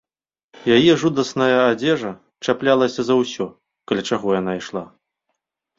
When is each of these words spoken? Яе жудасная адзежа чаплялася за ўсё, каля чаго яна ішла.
Яе 0.75 0.93
жудасная 1.03 1.55
адзежа 1.71 2.11
чаплялася 2.47 3.01
за 3.11 3.21
ўсё, 3.21 3.45
каля 3.91 4.01
чаго 4.11 4.27
яна 4.41 4.51
ішла. 4.65 4.83